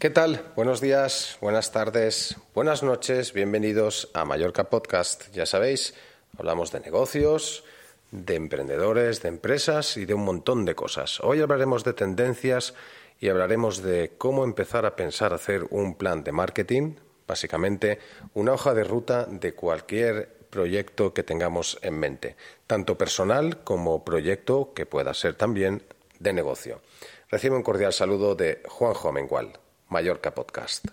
¿Qué 0.00 0.08
tal? 0.08 0.50
Buenos 0.56 0.80
días, 0.80 1.36
buenas 1.42 1.72
tardes, 1.72 2.34
buenas 2.54 2.82
noches, 2.82 3.34
bienvenidos 3.34 4.08
a 4.14 4.24
Mallorca 4.24 4.70
Podcast. 4.70 5.30
Ya 5.34 5.44
sabéis, 5.44 5.92
hablamos 6.38 6.72
de 6.72 6.80
negocios, 6.80 7.64
de 8.10 8.36
emprendedores, 8.36 9.20
de 9.20 9.28
empresas 9.28 9.98
y 9.98 10.06
de 10.06 10.14
un 10.14 10.24
montón 10.24 10.64
de 10.64 10.74
cosas. 10.74 11.20
Hoy 11.20 11.42
hablaremos 11.42 11.84
de 11.84 11.92
tendencias 11.92 12.72
y 13.20 13.28
hablaremos 13.28 13.82
de 13.82 14.12
cómo 14.16 14.44
empezar 14.44 14.86
a 14.86 14.96
pensar 14.96 15.34
hacer 15.34 15.66
un 15.68 15.94
plan 15.94 16.24
de 16.24 16.32
marketing, 16.32 16.94
básicamente 17.28 17.98
una 18.32 18.54
hoja 18.54 18.72
de 18.72 18.84
ruta 18.84 19.26
de 19.26 19.52
cualquier 19.52 20.34
proyecto 20.48 21.12
que 21.12 21.24
tengamos 21.24 21.78
en 21.82 21.98
mente, 21.98 22.36
tanto 22.66 22.96
personal 22.96 23.62
como 23.64 24.02
proyecto 24.02 24.72
que 24.72 24.86
pueda 24.86 25.12
ser 25.12 25.34
también 25.34 25.82
de 26.18 26.32
negocio. 26.32 26.80
Recibe 27.28 27.54
un 27.54 27.62
cordial 27.62 27.92
saludo 27.92 28.34
de 28.34 28.62
Juanjo 28.66 29.12
Mengual. 29.12 29.60
Mallorca 29.90 30.30
Podcast. 30.30 30.88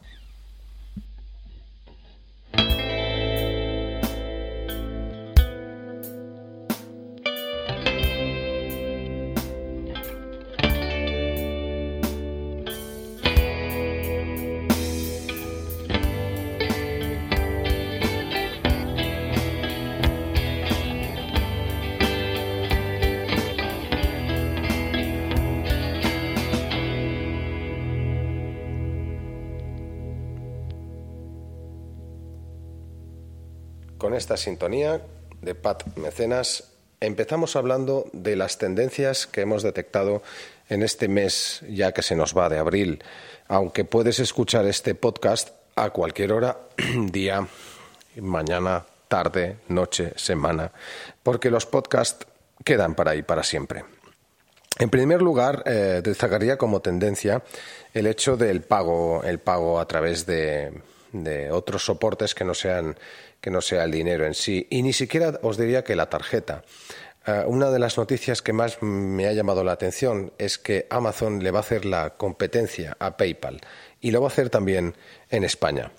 Esta 34.17 34.35
sintonía 34.35 35.01
de 35.41 35.55
Pat 35.55 35.83
Mecenas 35.95 36.65
empezamos 36.99 37.55
hablando 37.55 38.09
de 38.13 38.35
las 38.35 38.57
tendencias 38.57 39.27
que 39.27 39.41
hemos 39.41 39.61
detectado 39.63 40.23
en 40.69 40.81
este 40.81 41.07
mes 41.07 41.61
ya 41.69 41.91
que 41.91 42.01
se 42.01 42.15
nos 42.15 42.35
va 42.35 42.49
de 42.49 42.57
abril, 42.57 43.03
aunque 43.47 43.85
puedes 43.85 44.19
escuchar 44.19 44.65
este 44.65 44.95
podcast 44.95 45.49
a 45.75 45.91
cualquier 45.91 46.33
hora, 46.33 46.57
día, 47.11 47.47
mañana, 48.19 48.85
tarde, 49.07 49.57
noche, 49.67 50.13
semana, 50.15 50.71
porque 51.21 51.51
los 51.51 51.65
podcasts 51.65 52.25
quedan 52.63 52.95
para 52.95 53.11
ahí 53.11 53.21
para 53.21 53.43
siempre. 53.43 53.85
En 54.79 54.89
primer 54.89 55.21
lugar, 55.21 55.63
eh, 55.65 56.01
destacaría 56.03 56.57
como 56.57 56.81
tendencia 56.81 57.43
el 57.93 58.07
hecho 58.07 58.35
del 58.35 58.61
pago, 58.61 59.23
el 59.23 59.39
pago 59.39 59.79
a 59.79 59.87
través 59.87 60.25
de, 60.25 60.71
de 61.23 61.51
otros 61.51 61.85
soportes 61.85 62.35
que 62.35 62.45
no 62.45 62.53
sean 62.53 62.97
que 63.41 63.51
no 63.51 63.61
sea 63.61 63.83
el 63.83 63.91
dinero 63.91 64.25
en 64.25 64.33
sí. 64.33 64.67
Y 64.69 64.81
ni 64.81 64.93
siquiera 64.93 65.39
os 65.41 65.57
diría 65.57 65.83
que 65.83 65.95
la 65.95 66.09
tarjeta. 66.09 66.63
Eh, 67.25 67.43
una 67.45 67.69
de 67.69 67.79
las 67.79 67.97
noticias 67.97 68.41
que 68.41 68.53
más 68.53 68.81
me 68.81 69.27
ha 69.27 69.33
llamado 69.33 69.63
la 69.63 69.73
atención 69.73 70.31
es 70.37 70.57
que 70.57 70.87
Amazon 70.89 71.43
le 71.43 71.51
va 71.51 71.59
a 71.59 71.61
hacer 71.61 71.85
la 71.85 72.11
competencia 72.11 72.95
a 72.99 73.17
PayPal 73.17 73.61
y 73.99 74.11
lo 74.11 74.21
va 74.21 74.27
a 74.27 74.31
hacer 74.31 74.49
también 74.49 74.95
en 75.29 75.43
España. 75.43 75.91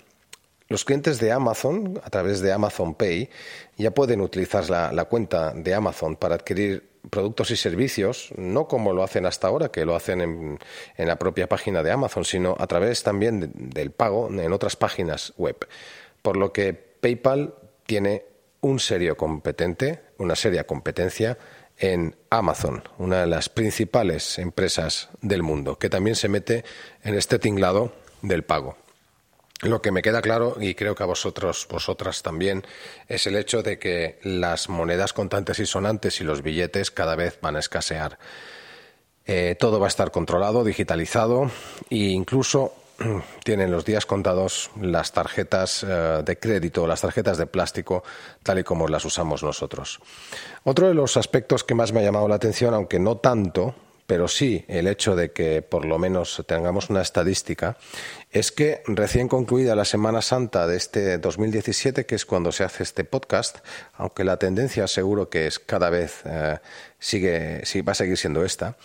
Los 0.69 0.85
clientes 0.85 1.19
de 1.19 1.31
Amazon, 1.31 1.99
a 2.03 2.11
través 2.11 2.41
de 2.41 2.53
Amazon 2.53 2.93
Pay, 2.93 3.27
ya 3.75 3.89
pueden 3.89 4.21
utilizar 4.21 4.69
la, 4.69 5.05
cuenta 5.05 5.51
de 5.51 5.73
Amazon 5.73 6.15
para 6.15 6.35
adquirir 6.35 6.87
productos 7.09 7.49
y 7.49 7.55
servicios, 7.55 8.29
no 8.37 8.67
como 8.67 8.93
lo 8.93 9.01
hacen 9.01 9.25
hasta 9.25 9.47
ahora, 9.47 9.69
que 9.69 9.83
lo 9.83 9.95
hacen 9.95 10.21
en, 10.21 11.07
la 11.07 11.17
propia 11.17 11.49
página 11.49 11.81
de 11.81 11.89
Amazon, 11.89 12.23
sino 12.23 12.55
a 12.59 12.67
través 12.67 13.01
también 13.01 13.51
del 13.55 13.89
pago 13.89 14.29
en 14.29 14.53
otras 14.53 14.75
páginas 14.75 15.33
web. 15.37 15.57
Por 16.21 16.37
lo 16.37 16.53
que 16.53 16.75
PayPal 16.75 17.55
tiene 17.87 18.25
un 18.61 18.79
serio 18.79 19.17
competente, 19.17 20.01
una 20.19 20.35
seria 20.35 20.67
competencia 20.67 21.39
en 21.79 22.15
Amazon, 22.29 22.83
una 22.99 23.21
de 23.21 23.27
las 23.27 23.49
principales 23.49 24.37
empresas 24.37 25.09
del 25.21 25.41
mundo, 25.41 25.79
que 25.79 25.89
también 25.89 26.15
se 26.15 26.29
mete 26.29 26.63
en 27.03 27.15
este 27.15 27.39
tinglado 27.39 27.91
del 28.21 28.43
pago. 28.43 28.77
Lo 29.61 29.81
que 29.81 29.91
me 29.91 30.01
queda 30.01 30.21
claro, 30.21 30.55
y 30.59 30.73
creo 30.73 30.95
que 30.95 31.03
a 31.03 31.05
vosotros, 31.05 31.67
vosotras 31.69 32.23
también, 32.23 32.63
es 33.09 33.27
el 33.27 33.35
hecho 33.35 33.61
de 33.61 33.77
que 33.77 34.17
las 34.23 34.69
monedas 34.69 35.11
contantes 35.11 35.59
y 35.59 35.65
sonantes 35.65 36.21
y 36.21 36.23
los 36.23 36.41
billetes 36.41 36.91
cada 36.91 37.15
vez 37.15 37.39
van 37.41 37.57
a 37.57 37.59
escasear. 37.59 38.19
Eh, 39.25 39.55
todo 39.59 39.79
va 39.79 39.87
a 39.87 39.89
estar 39.89 40.11
controlado, 40.11 40.63
digitalizado 40.63 41.51
e 41.89 41.97
incluso 41.97 42.73
tienen 43.43 43.69
los 43.69 43.83
días 43.83 44.05
contados 44.05 44.71
las 44.79 45.11
tarjetas 45.11 45.83
eh, 45.83 46.23
de 46.25 46.39
crédito, 46.39 46.87
las 46.87 47.01
tarjetas 47.01 47.37
de 47.37 47.45
plástico, 47.45 48.03
tal 48.43 48.59
y 48.59 48.63
como 48.63 48.87
las 48.87 49.03
usamos 49.03 49.43
nosotros. 49.43 49.99
Otro 50.63 50.87
de 50.87 50.93
los 50.93 51.17
aspectos 51.17 51.65
que 51.65 51.75
más 51.75 51.91
me 51.91 51.99
ha 51.99 52.03
llamado 52.03 52.29
la 52.29 52.35
atención, 52.35 52.73
aunque 52.73 52.97
no 52.97 53.17
tanto, 53.17 53.75
pero 54.09 54.27
sí 54.27 54.65
el 54.67 54.87
hecho 54.87 55.15
de 55.15 55.33
que 55.33 55.61
por 55.61 55.85
lo 55.85 55.99
menos 55.99 56.43
tengamos 56.47 56.89
una 56.89 57.03
estadística, 57.03 57.77
es 58.31 58.51
que 58.51 58.81
recién 58.87 59.27
concluida 59.27 59.75
la 59.75 59.85
Semana 59.85 60.23
Santa 60.23 60.65
de 60.65 60.77
este 60.77 61.19
2017, 61.19 62.07
que 62.07 62.15
es 62.15 62.25
cuando 62.25 62.51
se 62.51 62.63
hace 62.63 62.81
este 62.81 63.03
podcast, 63.03 63.59
aunque 63.93 64.23
la 64.23 64.37
tendencia 64.37 64.87
seguro 64.87 65.29
que 65.29 65.45
es 65.45 65.59
cada 65.59 65.91
vez 65.91 66.23
eh, 66.25 66.57
sigue, 66.97 67.63
sí, 67.65 67.83
va 67.83 67.91
a 67.91 67.95
seguir 67.95 68.17
siendo 68.17 68.43
esta, 68.43 68.77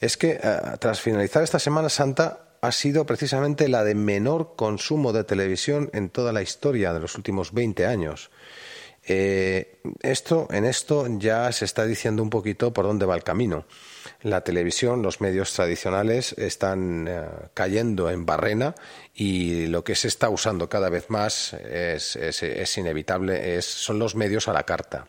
es 0.00 0.16
que 0.16 0.40
eh, 0.42 0.60
tras 0.80 1.00
finalizar 1.00 1.44
esta 1.44 1.60
Semana 1.60 1.88
Santa 1.88 2.40
ha 2.60 2.72
sido 2.72 3.06
precisamente 3.06 3.68
la 3.68 3.84
de 3.84 3.94
menor 3.94 4.56
consumo 4.56 5.12
de 5.12 5.22
televisión 5.22 5.90
en 5.92 6.10
toda 6.10 6.32
la 6.32 6.42
historia 6.42 6.92
de 6.92 6.98
los 6.98 7.14
últimos 7.14 7.52
20 7.52 7.86
años. 7.86 8.32
Eh, 9.04 9.80
esto, 10.00 10.46
en 10.50 10.64
esto 10.64 11.06
ya 11.18 11.50
se 11.50 11.64
está 11.64 11.84
diciendo 11.84 12.22
un 12.22 12.30
poquito 12.30 12.72
por 12.72 12.84
dónde 12.84 13.06
va 13.06 13.16
el 13.16 13.24
camino. 13.24 13.64
La 14.22 14.42
televisión, 14.42 15.02
los 15.02 15.20
medios 15.20 15.52
tradicionales 15.52 16.32
están 16.38 17.08
eh, 17.08 17.24
cayendo 17.54 18.10
en 18.10 18.24
barrena 18.24 18.74
y 19.14 19.66
lo 19.66 19.82
que 19.82 19.94
se 19.94 20.08
está 20.08 20.28
usando 20.28 20.68
cada 20.68 20.88
vez 20.88 21.10
más 21.10 21.52
es, 21.54 22.16
es 22.16 22.78
inevitable, 22.78 23.60
son 23.62 23.98
los 23.98 24.14
medios 24.14 24.48
a 24.48 24.52
la 24.52 24.62
carta 24.62 25.08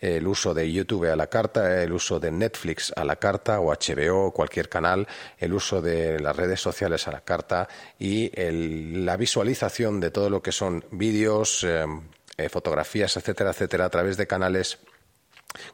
el 0.00 0.26
uso 0.26 0.54
de 0.54 0.70
YouTube 0.70 1.10
a 1.10 1.16
la 1.16 1.28
carta, 1.28 1.82
el 1.82 1.92
uso 1.92 2.18
de 2.18 2.30
Netflix 2.30 2.92
a 2.96 3.04
la 3.04 3.16
carta 3.16 3.60
o 3.60 3.72
HBO, 3.72 4.32
cualquier 4.32 4.68
canal, 4.68 5.06
el 5.38 5.52
uso 5.52 5.82
de 5.82 6.18
las 6.20 6.34
redes 6.34 6.60
sociales 6.60 7.06
a 7.06 7.12
la 7.12 7.20
carta 7.20 7.68
y 7.98 8.30
la 8.36 9.16
visualización 9.16 10.00
de 10.00 10.10
todo 10.10 10.30
lo 10.30 10.42
que 10.42 10.52
son 10.52 10.84
vídeos, 10.90 11.64
em, 11.64 12.02
eh, 12.44 12.48
fotografías, 12.48 13.16
etcétera, 13.16 13.50
etcétera, 13.50 13.84
a 13.84 13.90
través 13.90 14.16
de 14.16 14.26
canales 14.26 14.78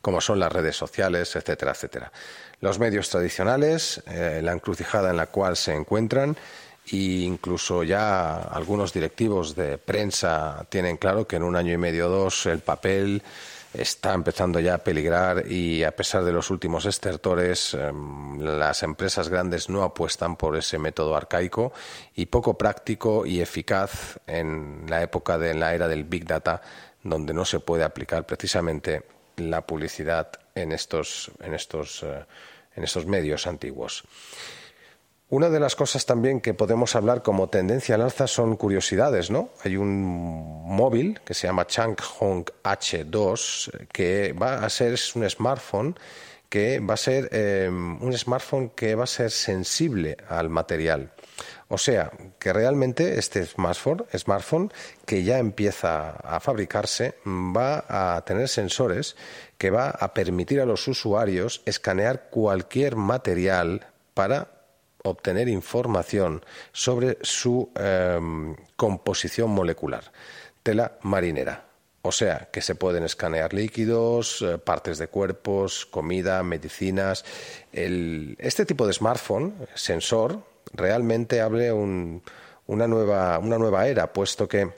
como 0.00 0.20
son 0.20 0.38
las 0.38 0.52
redes 0.52 0.76
sociales, 0.76 1.36
etcétera, 1.36 1.72
etcétera. 1.72 2.12
Los 2.60 2.78
medios 2.78 3.10
tradicionales, 3.10 4.02
eh, 4.06 4.40
la 4.42 4.52
encrucijada 4.52 5.10
en 5.10 5.16
la 5.16 5.26
cual 5.26 5.56
se 5.56 5.74
encuentran, 5.74 6.36
e 6.90 7.26
incluso 7.26 7.82
ya 7.82 8.36
algunos 8.36 8.92
directivos 8.92 9.54
de 9.54 9.76
prensa 9.76 10.66
tienen 10.68 10.96
claro 10.96 11.26
que 11.26 11.36
en 11.36 11.42
un 11.42 11.56
año 11.56 11.72
y 11.72 11.76
medio 11.76 12.06
o 12.06 12.10
dos 12.10 12.46
el 12.46 12.60
papel 12.60 13.22
está 13.78 14.14
empezando 14.14 14.60
ya 14.60 14.74
a 14.74 14.78
peligrar 14.78 15.50
y 15.50 15.84
a 15.84 15.94
pesar 15.94 16.24
de 16.24 16.32
los 16.32 16.50
últimos 16.50 16.86
estertores, 16.86 17.74
em, 17.74 18.40
las 18.40 18.82
empresas 18.82 19.28
grandes 19.28 19.68
no 19.68 19.82
apuestan 19.82 20.36
por 20.36 20.56
ese 20.56 20.78
método 20.78 21.16
arcaico 21.16 21.72
y 22.14 22.26
poco 22.26 22.56
práctico 22.56 23.26
y 23.26 23.40
eficaz 23.40 24.18
en 24.26 24.84
la 24.88 25.02
época 25.02 25.38
de 25.38 25.54
la 25.54 25.74
era 25.74 25.88
del 25.88 26.04
Big 26.04 26.26
Data, 26.26 26.60
donde 27.02 27.32
no 27.32 27.44
se 27.44 27.60
puede 27.60 27.84
aplicar 27.84 28.26
precisamente 28.26 29.02
la 29.36 29.66
publicidad 29.66 30.30
en 30.54 30.72
estos, 30.72 31.30
en 31.40 31.54
estos, 31.54 32.02
eh, 32.02 32.24
en 32.74 32.84
estos 32.84 33.06
medios 33.06 33.46
antiguos. 33.46 34.04
Una 35.28 35.48
de 35.48 35.58
las 35.58 35.74
cosas 35.74 36.06
también 36.06 36.40
que 36.40 36.54
podemos 36.54 36.94
hablar 36.94 37.24
como 37.24 37.48
tendencia 37.48 37.96
al 37.96 38.02
alza 38.02 38.28
son 38.28 38.54
curiosidades, 38.56 39.28
¿no? 39.28 39.50
Hay 39.64 39.76
un 39.76 40.62
móvil 40.64 41.20
que 41.24 41.34
se 41.34 41.48
llama 41.48 41.66
Changhong 41.66 42.44
H2 42.62 43.88
que 43.88 44.32
va 44.40 44.64
a 44.64 44.70
ser 44.70 44.96
un 45.16 45.28
smartphone 45.28 45.98
que 46.48 46.78
va 46.78 46.94
a 46.94 46.96
ser 46.96 47.28
eh, 47.32 47.68
un 47.68 48.16
smartphone 48.16 48.70
que 48.70 48.94
va 48.94 49.02
a 49.02 49.08
ser 49.08 49.32
sensible 49.32 50.16
al 50.28 50.48
material. 50.48 51.10
O 51.66 51.76
sea, 51.76 52.12
que 52.38 52.52
realmente 52.52 53.18
este 53.18 53.44
smartphone 53.44 54.72
que 55.04 55.24
ya 55.24 55.38
empieza 55.38 56.10
a 56.10 56.38
fabricarse 56.38 57.14
va 57.26 57.84
a 57.88 58.24
tener 58.24 58.48
sensores 58.48 59.16
que 59.58 59.70
va 59.70 59.90
a 59.90 60.14
permitir 60.14 60.60
a 60.60 60.66
los 60.66 60.86
usuarios 60.86 61.62
escanear 61.66 62.30
cualquier 62.30 62.94
material 62.94 63.88
para 64.14 64.55
obtener 65.08 65.48
información 65.48 66.44
sobre 66.72 67.18
su 67.22 67.70
em, 67.74 68.56
composición 68.76 69.50
molecular. 69.50 70.12
Tela 70.62 70.98
marinera. 71.02 71.64
O 72.02 72.12
sea, 72.12 72.48
que 72.52 72.60
se 72.60 72.76
pueden 72.76 73.02
escanear 73.02 73.52
líquidos, 73.52 74.40
eh, 74.42 74.58
partes 74.58 74.98
de 74.98 75.08
cuerpos, 75.08 75.86
comida, 75.86 76.42
medicinas. 76.42 77.24
este 77.72 78.64
tipo 78.64 78.86
de 78.86 78.92
smartphone, 78.92 79.54
sensor, 79.74 80.40
realmente 80.72 81.40
abre 81.40 81.72
una, 81.72 82.86
nueva, 82.86 83.38
una 83.38 83.58
nueva 83.58 83.88
era, 83.88 84.12
puesto 84.12 84.46
que 84.46 84.70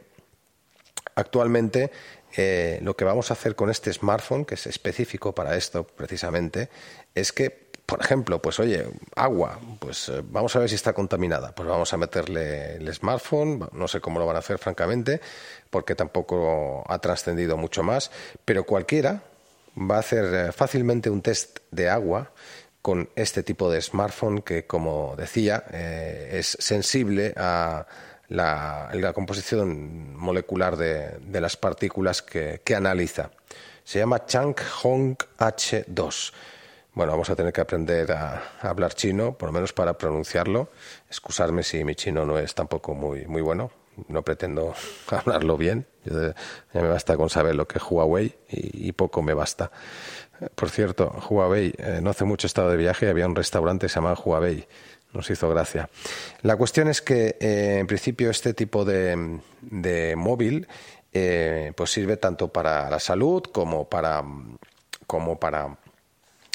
actualmente 1.16 1.90
eh, 2.36 2.78
lo 2.82 2.96
que 2.96 3.04
vamos 3.04 3.30
a 3.30 3.34
hacer 3.34 3.54
con 3.54 3.68
este 3.70 3.92
smartphone, 3.92 4.44
que 4.44 4.54
es 4.54 4.66
específico 4.66 5.34
para 5.34 5.56
esto 5.56 5.84
precisamente, 5.84 6.70
es 7.14 7.32
que 7.32 7.67
por 7.88 8.02
ejemplo, 8.02 8.42
pues 8.42 8.60
oye, 8.60 8.84
agua, 9.16 9.58
pues 9.78 10.10
eh, 10.10 10.22
vamos 10.22 10.54
a 10.54 10.58
ver 10.58 10.68
si 10.68 10.74
está 10.74 10.92
contaminada. 10.92 11.54
Pues 11.54 11.66
vamos 11.66 11.90
a 11.94 11.96
meterle 11.96 12.76
el 12.76 12.92
smartphone, 12.92 13.66
no 13.72 13.88
sé 13.88 13.98
cómo 14.02 14.18
lo 14.18 14.26
van 14.26 14.36
a 14.36 14.40
hacer 14.40 14.58
francamente, 14.58 15.22
porque 15.70 15.94
tampoco 15.94 16.84
ha 16.86 16.98
trascendido 16.98 17.56
mucho 17.56 17.82
más, 17.82 18.10
pero 18.44 18.64
cualquiera 18.64 19.22
va 19.74 19.96
a 19.96 20.00
hacer 20.00 20.34
eh, 20.34 20.52
fácilmente 20.52 21.08
un 21.08 21.22
test 21.22 21.60
de 21.70 21.88
agua 21.88 22.30
con 22.82 23.08
este 23.16 23.42
tipo 23.42 23.70
de 23.70 23.80
smartphone 23.80 24.42
que, 24.42 24.66
como 24.66 25.14
decía, 25.16 25.64
eh, 25.72 26.32
es 26.34 26.58
sensible 26.60 27.32
a 27.38 27.86
la, 28.28 29.12
composición 29.14 30.14
molecular 30.14 30.76
de, 30.76 31.40
las 31.40 31.56
partículas 31.56 32.20
que, 32.20 32.60
que, 32.62 32.74
analiza. 32.74 33.30
Se 33.82 33.98
llama 33.98 34.26
Chang 34.26 34.54
Hong 34.82 35.16
H2 35.38 36.32
bueno, 36.94 37.12
vamos 37.12 37.30
a 37.30 37.36
tener 37.36 37.52
que 37.52 37.60
aprender 37.60 38.10
a, 38.12 38.42
hablar 38.60 38.94
chino, 38.94 39.36
por 39.36 39.50
lo 39.50 39.52
menos 39.52 39.72
para 39.72 39.96
pronunciarlo. 39.96 40.70
Excusarme 41.08 41.62
si 41.62 41.84
mi 41.84 41.94
chino 41.94 42.24
no 42.24 42.38
es 42.38 42.54
tampoco 42.54 42.94
muy, 42.94 43.26
muy 43.26 43.42
bueno. 43.42 43.70
No 44.08 44.22
pretendo 44.22 44.74
hablarlo 45.10 45.56
bien. 45.56 45.86
ya 46.04 46.34
me 46.72 46.88
basta 46.88 47.16
con 47.16 47.30
saber 47.30 47.54
lo 47.54 47.68
que 47.68 47.78
es 47.78 47.84
Huawei 47.84 48.34
y, 48.48 48.92
poco 48.92 49.22
me 49.22 49.34
basta. 49.34 49.70
Por 50.54 50.70
cierto, 50.70 51.10
Huawei, 51.28 51.74
eh, 51.78 52.00
no 52.02 52.10
hace 52.10 52.24
mucho 52.24 52.46
estado 52.46 52.70
de 52.70 52.76
viaje 52.76 53.08
había 53.08 53.26
un 53.26 53.34
restaurante 53.34 53.86
que 53.86 53.90
se 53.90 53.96
llamaba 53.96 54.20
Huawei. 54.20 54.66
Nos 55.12 55.30
hizo 55.30 55.48
gracia. 55.48 55.88
La 56.42 56.56
cuestión 56.56 56.88
es 56.88 57.00
que, 57.00 57.36
eh, 57.40 57.78
en 57.78 57.86
principio, 57.86 58.30
este 58.30 58.54
tipo 58.54 58.84
de, 58.84 59.40
móvil 60.16 60.68
eh, 61.12 61.72
pues 61.76 61.90
sirve 61.90 62.16
tanto 62.16 62.48
para 62.48 62.90
la 62.90 63.00
salud 63.00 63.42
como 63.52 63.88
para, 63.88 64.22
como 65.06 65.38
para 65.40 65.78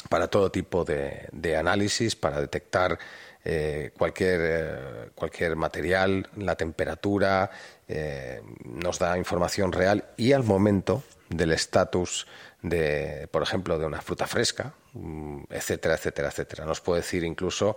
para 0.08 0.28
todo 0.28 0.50
tipo 0.50 0.84
de, 0.84 1.56
análisis, 1.56 2.16
para 2.16 2.40
detectar 2.40 2.98
eh, 3.44 3.90
cualquier, 3.96 4.40
eh, 4.42 5.10
cualquier 5.14 5.56
material, 5.56 6.28
la 6.36 6.56
temperatura, 6.56 7.50
eh, 7.86 8.40
nos 8.64 8.98
da 8.98 9.18
información 9.18 9.72
real 9.72 10.04
y 10.16 10.32
al 10.32 10.44
momento 10.44 11.02
del 11.28 11.52
estatus 11.52 12.26
de, 12.62 13.28
por 13.30 13.42
ejemplo, 13.42 13.78
de 13.78 13.84
una 13.84 14.00
fruta 14.00 14.26
fresca, 14.26 14.72
mm, 14.94 15.44
etcétera, 15.50 15.94
etcétera, 15.94 16.28
etcétera. 16.28 16.64
Nos 16.64 16.80
puede 16.80 17.02
decir 17.02 17.24
incluso 17.24 17.76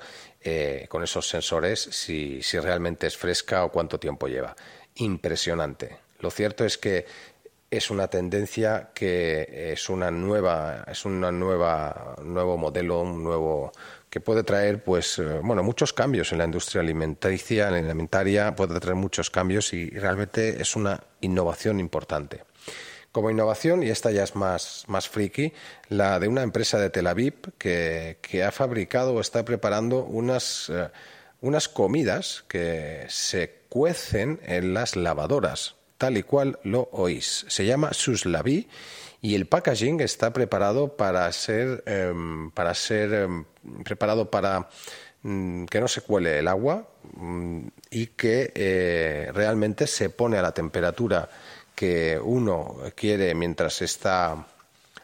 con 0.88 1.04
esos 1.04 1.28
sensores 1.28 1.82
si, 1.82 2.42
si 2.42 2.58
realmente 2.60 3.06
es 3.06 3.18
fresca 3.18 3.66
o 3.66 3.72
cuánto 3.72 4.00
tiempo 4.00 4.28
lleva. 4.28 4.56
Impresionante. 4.96 5.98
Lo 6.20 6.32
cierto 6.32 6.66
es 6.66 6.78
que 6.78 7.06
es 7.70 7.92
una 7.92 8.08
tendencia 8.08 8.92
que 8.94 9.72
es 9.74 9.90
una 9.90 10.10
nueva, 10.10 10.86
es 10.88 11.04
una 11.06 11.32
nueva, 11.32 12.16
nuevo 12.24 12.58
modelo, 12.58 13.02
un 13.02 13.24
nuevo 13.24 13.72
que 14.10 14.22
puede 14.22 14.44
traer, 14.44 14.84
pues, 14.84 15.20
eh, 15.20 15.40
bueno, 15.44 15.64
muchos 15.64 15.92
cambios 15.92 16.32
en 16.32 16.38
la 16.38 16.46
industria 16.46 16.82
alimenticia, 16.82 17.68
alimentaria, 17.68 18.56
puede 18.56 18.80
traer 18.80 18.96
muchos 18.96 19.30
cambios 19.30 19.74
y 19.74 19.90
realmente 19.90 20.62
es 20.62 20.76
una 20.78 21.04
innovación 21.20 21.80
importante. 21.82 22.44
Como 23.12 23.32
innovación, 23.32 23.84
y 23.84 23.90
esta 23.90 24.12
ya 24.12 24.24
es 24.24 24.36
más, 24.36 24.86
más 24.88 25.10
friki, 25.10 25.52
la 25.90 26.20
de 26.20 26.28
una 26.28 26.44
empresa 26.44 26.80
de 26.80 26.90
Tel 26.90 27.08
Aviv 27.08 27.34
que, 27.58 28.20
que 28.22 28.44
ha 28.44 28.52
fabricado 28.52 29.14
o 29.14 29.22
está 29.22 29.44
preparando 29.44 30.04
unas, 30.06 30.70
eh, 30.70 30.90
unas 31.42 31.68
comidas 31.68 32.46
que 32.48 33.06
se 33.10 33.64
cuecen 33.70 34.40
en 34.44 34.74
las 34.74 34.96
lavadoras 34.96 35.77
tal 35.98 36.18
y 36.18 36.24
cual 36.24 36.60
lo 36.64 36.90
oís. 36.92 37.46
Se 37.48 37.66
llama 37.66 37.94
Suslavi 37.94 38.68
y 39.22 39.36
el 39.36 39.48
packaging 39.48 40.00
está 40.02 40.32
preparado 40.32 40.96
para 40.96 41.32
ser, 41.32 41.84
em, 41.86 42.52
para 42.52 42.74
ser 42.74 43.14
em, 43.14 43.46
preparado 43.84 44.30
para 44.30 44.70
mm, 45.24 45.66
que 45.66 45.82
no 45.82 45.88
se 45.88 46.02
cuele 46.02 46.40
el 46.40 46.48
agua 46.48 46.88
mm, 47.14 47.68
y 47.92 48.08
que 48.08 48.52
eh, 48.54 49.32
realmente 49.34 49.88
se 49.88 50.10
pone 50.10 50.38
a 50.38 50.42
la 50.42 50.52
temperatura 50.52 51.30
que 51.76 52.20
uno 52.22 52.78
quiere 52.96 53.34
mientras 53.36 53.82
está 53.82 54.48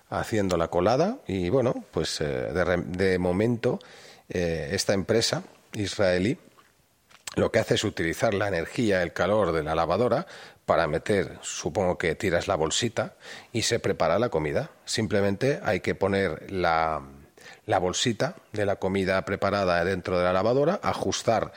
haciendo 0.09 0.57
la 0.57 0.67
colada 0.67 1.17
y 1.27 1.49
bueno 1.49 1.73
pues 1.91 2.21
eh, 2.21 2.51
de, 2.85 3.19
momento 3.19 3.79
eh, 4.29 4.69
esta 4.71 4.93
empresa 4.93 5.43
israelí 5.73 6.37
lo 7.35 7.51
que 7.51 7.59
hace 7.59 7.75
es 7.75 7.83
utilizar 7.83 8.33
la 8.33 8.47
energía, 8.47 9.01
el 9.01 9.11
calor 9.11 9.51
de 9.51 9.63
la 9.63 9.73
lavadora 9.73 10.27
para 10.65 10.87
meter, 10.87 11.37
supongo 11.41 11.97
que 11.97 12.15
tiras 12.15 12.47
la 12.47 12.55
bolsita 12.55 13.15
y 13.51 13.63
se 13.63 13.79
prepara 13.79 14.19
la 14.19 14.29
comida. 14.29 14.69
Simplemente 14.85 15.59
hay 15.63 15.81
que 15.81 15.95
poner 15.95 16.51
la, 16.51 17.01
la 17.65 17.79
bolsita 17.79 18.35
de 18.51 18.65
la 18.65 18.77
comida 18.77 19.23
preparada 19.25 19.83
dentro 19.83 20.17
de 20.17 20.23
la 20.23 20.33
lavadora, 20.33 20.79
ajustar 20.83 21.53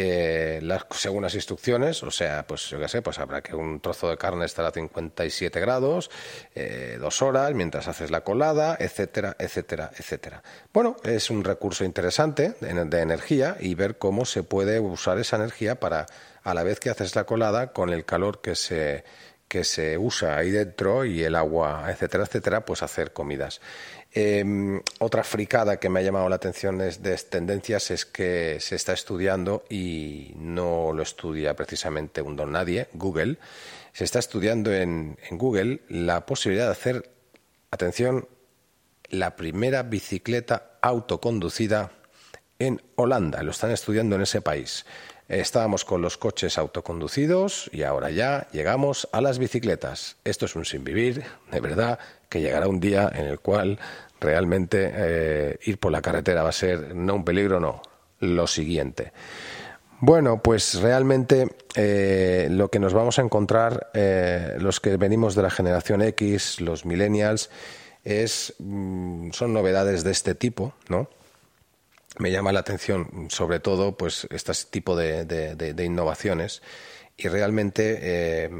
eh, 0.00 0.60
las, 0.62 0.86
según 0.92 1.24
las 1.24 1.34
instrucciones, 1.34 2.04
o 2.04 2.12
sea, 2.12 2.46
pues 2.46 2.68
yo 2.68 2.78
qué 2.78 2.86
sé, 2.86 3.02
pues 3.02 3.18
habrá 3.18 3.42
que 3.42 3.56
un 3.56 3.80
trozo 3.80 4.08
de 4.08 4.16
carne 4.16 4.46
estará 4.46 4.68
a 4.68 4.70
57 4.70 5.58
grados, 5.58 6.08
eh, 6.54 6.98
dos 7.00 7.20
horas, 7.20 7.52
mientras 7.52 7.88
haces 7.88 8.12
la 8.12 8.20
colada, 8.20 8.76
etcétera, 8.78 9.34
etcétera, 9.40 9.90
etcétera. 9.98 10.44
Bueno, 10.72 10.98
es 11.02 11.30
un 11.30 11.42
recurso 11.42 11.82
interesante 11.82 12.54
de, 12.60 12.84
de 12.84 13.00
energía 13.00 13.56
y 13.58 13.74
ver 13.74 13.98
cómo 13.98 14.24
se 14.24 14.44
puede 14.44 14.78
usar 14.78 15.18
esa 15.18 15.34
energía 15.34 15.80
para, 15.80 16.06
a 16.44 16.54
la 16.54 16.62
vez 16.62 16.78
que 16.78 16.90
haces 16.90 17.16
la 17.16 17.24
colada, 17.24 17.72
con 17.72 17.90
el 17.90 18.04
calor 18.04 18.40
que 18.40 18.54
se 18.54 19.02
que 19.48 19.64
se 19.64 19.96
usa 19.98 20.36
ahí 20.36 20.50
dentro 20.50 21.04
y 21.04 21.24
el 21.24 21.34
agua, 21.34 21.86
etcétera, 21.88 22.24
etcétera, 22.24 22.64
pues 22.64 22.82
hacer 22.82 23.12
comidas. 23.12 23.60
Em, 24.12 24.80
otra 25.00 25.24
fricada 25.24 25.78
que 25.78 25.88
me 25.88 26.00
ha 26.00 26.02
llamado 26.02 26.28
la 26.28 26.36
atención 26.36 26.78
de, 26.78 26.90
de 26.90 27.16
tendencias 27.16 27.90
es 27.90 28.06
que 28.06 28.58
se 28.60 28.76
está 28.76 28.92
estudiando 28.92 29.64
y 29.68 30.32
no 30.36 30.92
lo 30.92 31.02
estudia 31.02 31.54
precisamente 31.56 32.22
un 32.22 32.36
don 32.36 32.52
nadie, 32.52 32.88
Google. 32.92 33.38
Se 33.92 34.04
está 34.04 34.18
estudiando 34.18 34.72
en, 34.72 35.18
en 35.28 35.38
Google 35.38 35.80
la 35.88 36.26
posibilidad 36.26 36.66
de 36.66 36.72
hacer, 36.72 37.10
atención, 37.70 38.28
la 39.10 39.36
primera 39.36 39.82
bicicleta 39.82 40.78
autoconducida 40.82 41.92
en 42.58 42.82
Holanda. 42.96 43.42
Lo 43.42 43.50
están 43.50 43.70
estudiando 43.70 44.16
en 44.16 44.22
ese 44.22 44.40
país. 44.40 44.84
Estábamos 45.28 45.84
con 45.84 46.00
los 46.00 46.16
coches 46.16 46.56
autoconducidos 46.56 47.68
y 47.70 47.82
ahora 47.82 48.10
ya 48.10 48.48
llegamos 48.50 49.08
a 49.12 49.20
las 49.20 49.38
bicicletas. 49.38 50.16
Esto 50.24 50.46
es 50.46 50.56
un 50.56 50.64
sinvivir, 50.64 51.22
de 51.52 51.60
verdad, 51.60 51.98
que 52.30 52.40
llegará 52.40 52.66
un 52.66 52.80
día 52.80 53.10
en 53.14 53.26
el 53.26 53.38
cual 53.38 53.78
realmente 54.20 54.90
eh, 54.90 55.58
ir 55.64 55.78
por 55.78 55.92
la 55.92 56.00
carretera 56.00 56.42
va 56.42 56.48
a 56.48 56.52
ser 56.52 56.94
no 56.94 57.14
un 57.14 57.24
peligro, 57.26 57.60
no, 57.60 57.82
lo 58.20 58.46
siguiente. 58.46 59.12
Bueno, 60.00 60.40
pues 60.42 60.80
realmente 60.80 61.46
eh, 61.74 62.48
lo 62.50 62.70
que 62.70 62.78
nos 62.78 62.94
vamos 62.94 63.18
a 63.18 63.22
encontrar, 63.22 63.90
eh, 63.92 64.56
los 64.60 64.80
que 64.80 64.96
venimos 64.96 65.34
de 65.34 65.42
la 65.42 65.50
generación 65.50 66.00
X, 66.00 66.60
los 66.62 66.86
millennials, 66.86 67.50
es, 68.02 68.54
mm, 68.60 69.32
son 69.32 69.52
novedades 69.52 70.04
de 70.04 70.12
este 70.12 70.34
tipo, 70.34 70.72
¿no? 70.88 71.10
Me 72.18 72.30
llama 72.30 72.52
la 72.52 72.60
atención 72.60 73.28
sobre 73.30 73.60
todo 73.60 73.96
pues 73.96 74.26
este 74.30 74.52
tipo 74.70 74.96
de, 74.96 75.74
innovaciones 75.84 76.62
y 77.16 77.26
realmente 77.28 77.98
eh, 78.00 78.50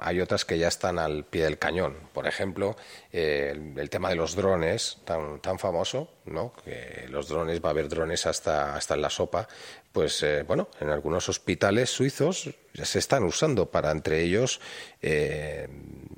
hay 0.00 0.20
otras 0.20 0.44
que 0.44 0.58
ya 0.58 0.66
están 0.66 0.98
al 0.98 1.24
pie 1.24 1.44
del 1.44 1.58
cañón. 1.58 1.94
Por 2.12 2.26
ejemplo, 2.26 2.76
eh, 3.12 3.54
el, 3.76 3.90
tema 3.90 4.08
de 4.08 4.16
los 4.16 4.34
drones, 4.34 4.98
tan, 5.04 5.40
tan 5.40 5.60
famoso, 5.60 6.10
¿no? 6.26 6.52
que 6.64 7.06
los 7.08 7.28
drones, 7.28 7.62
va 7.62 7.68
a 7.68 7.72
haber 7.72 7.88
drones 7.88 8.26
hasta, 8.26 8.76
hasta 8.76 8.94
en 8.94 9.02
la 9.02 9.10
sopa, 9.10 9.48
pues 9.92 10.22
eh, 10.22 10.42
bueno, 10.42 10.68
en 10.80 10.88
algunos 10.88 11.28
hospitales 11.28 11.90
suizos 11.90 12.50
ya 12.72 12.84
se 12.84 12.98
están 12.98 13.24
usando 13.24 13.70
para 13.70 13.90
entre 13.90 14.22
ellos 14.22 14.60
eh, 15.02 15.68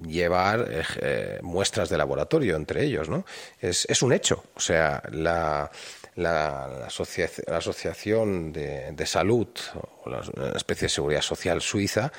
llevar 0.07 0.67
eh, 1.01 1.39
muestras 1.43 1.89
de 1.89 1.99
laboratorio 1.99 2.57
entre 2.57 2.85
ellos, 2.85 3.09
¿no? 3.09 3.25
Es, 3.61 3.87
es 3.89 4.03
un 4.03 4.13
hecho, 4.13 4.45
o 4.55 4.61
sea, 4.61 5.03
la, 5.11 5.71
la, 6.15 6.87
Asociación 6.87 8.53
de, 8.53 9.07
Salud 9.07 9.49
o 10.05 10.11
la, 10.11 10.21
especie 10.55 10.87
de 10.87 10.91
seguridad 10.91 11.23
social 11.23 11.61
suiza 11.61 12.13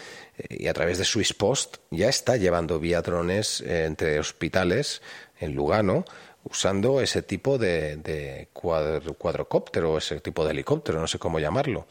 y 0.50 0.68
a 0.68 0.74
través 0.74 0.98
de 0.98 1.06
Swiss 1.06 1.34
Post 1.34 1.78
ya 1.92 2.10
está 2.10 2.36
llevando 2.36 2.80
vía 2.80 3.02
drones 3.02 3.62
entre 3.62 4.20
hospitales 4.20 5.02
en 5.40 5.56
Lugano 5.56 6.06
usando 6.50 7.02
ese 7.02 7.22
tipo 7.22 7.58
de, 7.58 7.98
de 7.98 8.50
cuadrocóptero, 8.54 9.98
ese 9.98 10.20
tipo 10.22 10.46
de 10.46 10.52
helicóptero, 10.52 11.00
no 11.00 11.08
sé 11.08 11.20
cómo 11.20 11.40
llamarlo. 11.40 11.88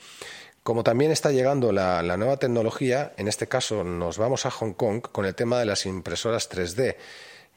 Como 0.64 0.82
también 0.82 1.10
está 1.10 1.30
llegando 1.30 1.72
la, 1.72 2.02
nueva 2.16 2.38
tecnología, 2.38 3.12
en 3.18 3.28
este 3.28 3.46
caso 3.46 3.84
nos 3.84 4.16
vamos 4.16 4.46
a 4.46 4.50
Hong 4.50 4.72
Kong 4.72 5.02
con 5.02 5.26
el 5.26 5.34
tema 5.34 5.58
de 5.58 5.66
las 5.66 5.84
impresoras 5.84 6.50
3D, 6.50 6.96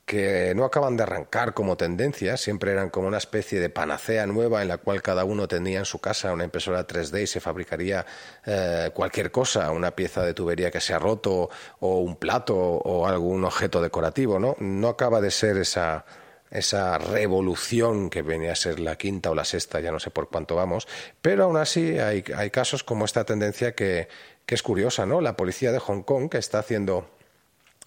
que 0.06 0.54
no 0.56 0.66
acaban 0.66 0.98
de 0.98 1.04
arrancar 1.04 1.54
como 1.54 1.78
tendencia, 1.78 2.36
siempre 2.36 2.74
eran 2.74 2.90
como 2.90 3.08
una 3.08 3.18
especie 3.18 3.62
de 3.62 3.70
panacea 3.70 4.26
nueva 4.26 4.62
en 4.62 4.68
la 4.68 4.78
cual 4.78 5.02
cada 5.02 5.24
uno 5.24 5.48
tenía 5.48 5.80
en 5.80 5.86
su 5.86 6.00
casa 6.00 6.34
una 6.34 6.44
impresora 6.44 6.86
3D 6.86 7.24
y 7.24 7.28
se 7.28 7.40
fabricaría 7.40 8.06
eh, 8.46 8.92
cualquier 8.94 9.32
cosa, 9.32 9.72
una 9.72 9.92
pieza 9.92 10.24
de 10.24 10.34
tubería 10.34 10.70
que 10.70 10.82
se 10.82 10.94
ha 10.94 11.00
roto 11.00 11.50
o 11.80 12.00
un 12.00 12.18
plato 12.18 12.58
o 12.58 13.08
algún 13.08 13.46
objeto 13.46 13.82
decorativo, 13.82 14.38
¿no? 14.38 14.58
No 14.60 14.90
acaba 14.90 15.22
de 15.22 15.32
ser 15.32 15.56
esa 15.58 16.04
esa 16.52 16.98
revolución 16.98 18.10
que 18.10 18.22
venía 18.22 18.54
a 18.54 18.56
ser 18.56 18.80
la 18.80 18.98
quinta 18.98 19.32
o 19.32 19.36
la 19.36 19.46
sexta, 19.46 19.80
ya 19.80 19.92
no 19.92 20.00
sé 20.00 20.10
por 20.10 20.30
cuánto 20.30 20.56
vamos, 20.56 20.88
pero 21.22 21.44
aún 21.44 21.58
así 21.58 22.00
hay, 22.00 22.24
hay 22.36 22.50
casos 22.50 22.84
como 22.84 23.06
esta 23.06 23.26
tendencia 23.26 23.76
que, 23.76 24.08
que 24.46 24.56
es 24.56 24.64
curiosa, 24.64 25.06
¿no? 25.06 25.22
La 25.22 25.36
policía 25.36 25.72
de 25.72 25.80
Hong 25.80 26.04
Kong 26.04 26.30
que 26.30 26.38
está 26.38 26.60
haciendo 26.60 27.10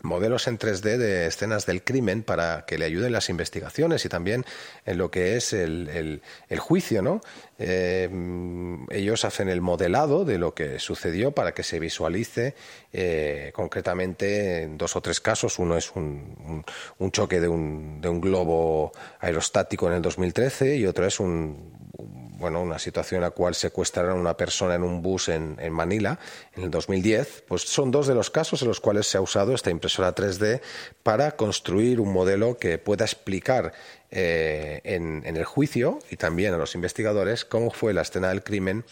modelos 0.02 0.48
en 0.48 0.58
3D 0.58 0.96
de 0.96 1.26
escenas 1.26 1.66
del 1.66 1.82
crimen 1.82 2.22
para 2.22 2.64
que 2.66 2.78
le 2.78 2.84
ayuden 2.84 3.12
las 3.12 3.28
investigaciones 3.28 4.04
y 4.04 4.08
también 4.08 4.44
en 4.86 4.98
lo 4.98 5.10
que 5.10 5.36
es 5.36 5.52
el, 5.52 6.20
el, 6.48 6.58
juicio, 6.58 7.02
¿no? 7.02 7.20
Eh, 7.58 8.08
ellos 8.90 9.24
hacen 9.24 9.48
el 9.48 9.60
modelado 9.60 10.24
de 10.24 10.38
lo 10.38 10.54
que 10.54 10.78
sucedió 10.78 11.32
para 11.32 11.52
que 11.52 11.62
se 11.62 11.78
visualice 11.78 12.54
eh, 12.92 13.50
concretamente 13.54 14.62
en 14.62 14.78
dos 14.78 14.96
o 14.96 15.00
tres 15.00 15.20
casos. 15.20 15.58
Uno 15.58 15.76
es 15.76 15.90
un, 15.94 16.64
un, 16.98 17.10
choque 17.10 17.40
de 17.40 17.48
un, 17.48 18.00
de 18.00 18.08
un 18.08 18.20
globo 18.20 18.92
aerostático 19.20 19.88
en 19.88 19.94
el 19.94 20.02
2013 20.02 20.76
y 20.76 20.86
otro 20.86 21.06
es 21.06 21.20
un, 21.20 21.80
bueno, 22.40 22.62
una 22.62 22.78
situación 22.78 23.18
en 23.18 23.22
la 23.24 23.30
cual 23.30 23.54
secuestraron 23.54 24.16
a 24.16 24.20
una 24.20 24.36
persona 24.36 24.74
en 24.74 24.82
un 24.82 25.02
bus 25.02 25.28
en, 25.28 25.56
Manila 25.70 26.18
en 26.56 26.64
el 26.64 26.70
2010, 26.70 27.44
pues 27.46 27.62
son 27.62 27.90
dos 27.90 28.06
de 28.06 28.14
los 28.14 28.30
casos 28.30 28.62
en 28.62 28.68
los 28.68 28.80
cuales 28.80 29.06
se 29.06 29.18
ha 29.18 29.20
usado 29.20 29.54
esta 29.54 29.70
impresora 29.90 30.14
3D 30.14 30.60
para 31.02 31.32
construir 31.32 31.98
un 32.00 32.12
modelo 32.12 32.58
que 32.58 32.78
pueda 32.78 33.04
explicar 33.04 33.72
eh, 34.10 34.80
en, 34.84 35.24
el 35.24 35.44
juicio 35.44 35.98
y 36.10 36.16
también 36.16 36.54
a 36.54 36.58
los 36.58 36.74
investigadores 36.74 37.44
cómo 37.44 37.70
fue 37.70 37.92
la 37.92 38.02
escena 38.02 38.28
del 38.28 38.42
crimen 38.42 38.84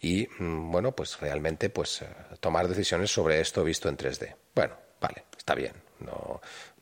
y, 0.00 0.28
mm, 0.38 0.70
bueno, 0.70 0.92
pues 0.92 1.20
realmente 1.20 1.68
pues, 1.68 2.02
eh, 2.02 2.06
tomar 2.40 2.68
decisiones 2.68 3.10
sobre 3.10 3.40
esto 3.40 3.62
visto 3.64 3.88
en 3.88 3.96
3D. 3.96 4.34
Bueno, 4.54 4.74
vale, 5.00 5.24
está 5.36 5.54
bien. 5.54 5.87
No, 6.00 6.40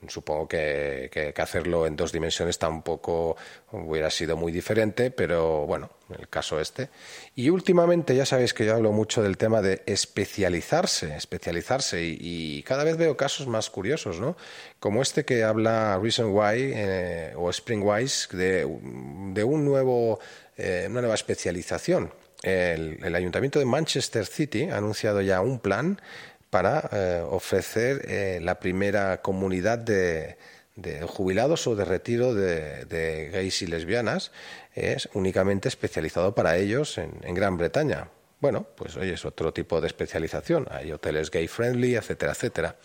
Supongo 0.09 0.47
que, 0.47 1.35
hacerlo 1.37 1.87
en 1.87 1.97
dos 1.97 2.13
dimensiones 2.13 2.59
tampoco 2.59 3.37
hubiera 3.73 4.11
sido 4.11 4.37
muy 4.37 4.53
diferente, 4.53 5.11
pero 5.11 5.67
bueno, 5.67 5.91
en 6.11 6.21
el 6.21 6.29
caso 6.29 6.61
este. 6.61 6.91
Y 7.35 7.49
últimamente 7.49 8.15
ya 8.15 8.27
sabéis 8.27 8.53
que 8.55 8.67
yo 8.67 8.75
hablo 8.75 8.93
mucho 8.93 9.23
del 9.23 9.37
tema 9.37 9.63
de 9.63 9.83
especializarse, 9.87 11.17
especializarse, 11.17 12.03
y, 12.03 12.63
cada 12.65 12.85
vez 12.85 12.97
veo 12.97 13.17
casos 13.17 13.47
más 13.47 13.71
curiosos, 13.71 14.21
¿no? 14.21 14.37
Como 14.79 15.03
este 15.03 15.25
que 15.25 15.45
habla 15.45 15.99
Reason 16.01 16.27
Why 16.27 16.73
eh, 16.75 17.33
o 17.37 17.51
Springwise 17.51 18.29
de, 18.33 18.67
de 19.33 19.45
un 19.45 19.65
nuevo, 19.65 20.21
eh, 20.57 20.87
una 20.91 21.01
nueva 21.01 21.15
especialización. 21.15 22.13
el 22.43 23.15
Ayuntamiento 23.15 23.59
de 23.59 23.65
Manchester 23.65 24.27
City 24.27 24.69
ha 24.71 24.77
anunciado 24.77 25.21
ya 25.21 25.41
un 25.41 25.59
plan 25.59 25.99
para 26.51 26.89
eh, 26.93 27.23
ofrecer 27.29 28.05
eh, 28.09 28.39
la 28.43 28.59
primera 28.59 29.21
comunidad 29.23 29.79
de, 29.79 30.37
jubilados 31.07 31.67
o 31.67 31.75
de 31.75 31.85
retiro 31.85 32.35
de, 32.35 33.31
gays 33.33 33.63
y 33.63 33.67
lesbianas. 33.67 34.33
Es 34.75 35.09
únicamente 35.15 35.69
especializado 35.69 36.35
para 36.35 36.57
ellos 36.57 36.99
en, 36.99 37.35
Gran 37.35 37.57
Bretaña. 37.57 38.09
Bueno, 38.41 38.67
pues 38.77 38.97
oye, 38.97 39.15
es 39.15 39.25
otro 39.25 39.53
tipo 39.53 39.81
de 39.81 39.87
especialización. 39.87 40.67
Hay 40.71 40.93
hoteles 40.93 41.31
gay 41.31 41.49
friendly, 41.49 41.95
etcétera, 41.95 42.33
etcétera. 42.33 42.77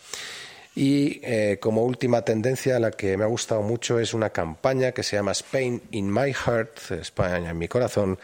Y 0.74 1.20
eh, 1.22 1.58
como 1.60 1.84
última 1.84 2.22
tendencia, 2.22 2.80
la 2.80 2.90
que 2.92 3.18
me 3.18 3.24
ha 3.24 3.26
gustado 3.26 3.60
mucho 3.60 4.00
es 4.00 4.14
una 4.14 4.30
campaña 4.30 4.92
que 4.92 5.02
se 5.02 5.16
llama 5.16 5.32
Spain 5.32 5.82
in 5.90 6.10
My 6.10 6.32
Heart, 6.32 6.92
España 6.92 7.50
en 7.50 7.58
mi 7.58 7.68
corazón, 7.68 8.18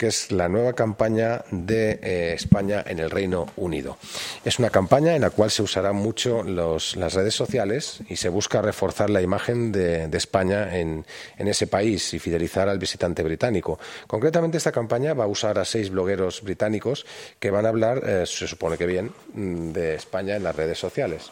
que 0.00 0.06
es 0.06 0.32
la 0.32 0.48
nueva 0.48 0.72
campaña 0.72 1.44
de 1.50 2.00
eh, 2.02 2.32
España 2.32 2.82
en 2.86 3.00
el 3.00 3.10
Reino 3.10 3.48
Unido. 3.56 3.98
Es 4.46 4.58
una 4.58 4.70
campaña 4.70 5.14
en 5.14 5.20
la 5.20 5.28
cual 5.28 5.50
se 5.50 5.62
usarán 5.62 5.96
mucho 5.96 6.42
las 6.42 7.12
redes 7.12 7.34
sociales 7.34 8.00
y 8.08 8.16
se 8.16 8.30
busca 8.30 8.62
reforzar 8.62 9.10
la 9.10 9.20
imagen 9.20 9.72
de, 9.72 10.08
España 10.16 10.74
en, 10.78 11.04
ese 11.36 11.66
país 11.66 12.14
y 12.14 12.18
fidelizar 12.18 12.66
al 12.70 12.78
visitante 12.78 13.22
británico. 13.22 13.78
Concretamente, 14.06 14.56
esta 14.56 14.72
campaña 14.72 15.12
va 15.12 15.24
a 15.24 15.26
usar 15.26 15.58
a 15.58 15.66
seis 15.66 15.90
blogueros 15.90 16.40
británicos 16.40 17.04
que 17.38 17.50
van 17.50 17.66
a 17.66 17.68
hablar, 17.68 18.00
eh, 18.02 18.24
se 18.24 18.48
supone 18.48 18.78
que 18.78 18.86
bien, 18.86 19.12
mm, 19.34 19.72
de 19.72 19.96
España 19.96 20.34
en 20.34 20.44
las 20.44 20.56
redes 20.56 20.78
sociales 20.78 21.30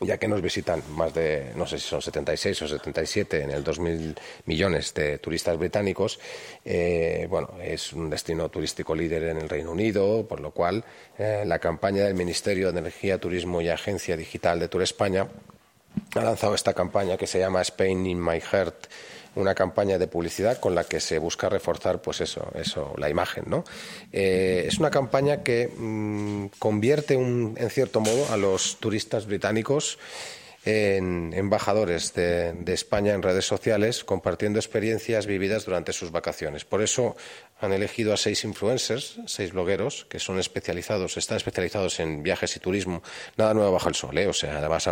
ya 0.00 0.18
que 0.18 0.28
nos 0.28 0.42
visitan 0.42 0.82
más 0.90 1.14
de, 1.14 1.52
no 1.56 1.66
sé 1.66 1.78
si 1.78 1.88
son 1.88 2.02
76 2.02 2.62
o 2.62 2.68
77 2.68 3.42
en 3.42 3.50
el 3.50 3.64
2.000 3.64 4.16
millones 4.46 4.92
de 4.94 5.18
turistas 5.18 5.56
británicos, 5.56 6.18
eh, 6.64 7.26
bueno, 7.30 7.50
es 7.62 7.92
un 7.92 8.10
destino 8.10 8.48
turístico 8.48 8.94
líder 8.94 9.24
en 9.24 9.38
el 9.38 9.48
Reino 9.48 9.70
Unido, 9.70 10.26
por 10.26 10.40
lo 10.40 10.50
cual 10.50 10.84
eh, 11.18 11.44
la 11.46 11.58
campaña 11.58 12.04
del 12.04 12.14
Ministerio 12.14 12.72
de 12.72 12.80
Energía, 12.80 13.18
Turismo 13.18 13.60
y 13.60 13.68
Agencia 13.68 14.16
Digital 14.16 14.58
de 14.58 14.68
Tour 14.68 14.82
España 14.82 15.28
ha 16.16 16.22
lanzado 16.22 16.54
esta 16.54 16.74
campaña 16.74 17.16
que 17.16 17.26
se 17.26 17.38
llama 17.38 17.62
Spain 17.62 18.06
in 18.06 18.22
My 18.22 18.40
Heart 18.40 18.86
una 19.36 19.54
campaña 19.54 19.98
de 19.98 20.06
publicidad 20.06 20.58
con 20.58 20.74
la 20.74 20.84
que 20.84 21.00
se 21.00 21.18
busca 21.18 21.48
reforzar, 21.48 22.00
pues 22.00 22.20
eso, 22.20 22.50
eso, 22.54 22.94
la 22.98 23.08
imagen, 23.08 23.44
¿no? 23.46 23.64
Eh, 24.12 24.64
es 24.68 24.78
una 24.78 24.90
campaña 24.90 25.42
que 25.42 25.68
mm, 25.68 26.46
convierte, 26.58 27.16
un, 27.16 27.54
en 27.58 27.70
cierto 27.70 28.00
modo, 28.00 28.32
a 28.32 28.36
los 28.36 28.76
turistas 28.80 29.26
británicos 29.26 29.98
en 30.64 31.32
embajadores 31.34 32.14
de, 32.14 32.54
España 32.66 33.12
en 33.12 33.22
redes 33.22 33.46
sociales 33.46 34.02
compartiendo 34.04 34.58
experiencias 34.58 35.26
vividas 35.26 35.64
durante 35.64 35.92
sus 35.92 36.10
vacaciones. 36.10 36.64
Por 36.64 36.82
eso 36.82 37.16
han 37.60 37.72
elegido 37.72 38.12
a 38.12 38.16
seis 38.16 38.44
influencers, 38.44 39.20
seis 39.26 39.52
blogueros, 39.52 40.06
que 40.06 40.18
son 40.18 40.38
especializados, 40.38 41.16
están 41.16 41.36
especializados 41.36 42.00
en 42.00 42.22
viajes 42.22 42.56
y 42.56 42.60
turismo. 42.60 43.02
Nada 43.36 43.54
nuevo 43.54 43.72
bajo 43.72 43.88
el 43.88 43.94
sol, 43.94 44.16
¿eh? 44.18 44.26
o 44.26 44.32
sea, 44.32 44.58
además 44.58 44.88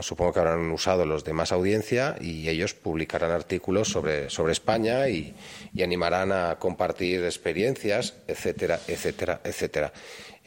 supongo 0.00 0.32
que 0.32 0.40
habrán 0.40 0.70
usado 0.70 1.04
los 1.04 1.24
de 1.24 1.32
más 1.32 1.52
audiencia 1.52 2.16
y 2.20 2.48
ellos 2.48 2.74
publicarán 2.74 3.30
artículos 3.30 3.88
sobre, 3.88 4.26
España 4.50 5.08
y 5.08 5.34
animarán 5.82 6.32
a 6.32 6.58
compartir 6.58 7.24
experiencias, 7.24 8.14
etcétera, 8.26 8.80
etcétera, 8.88 9.40
etcétera. 9.44 9.92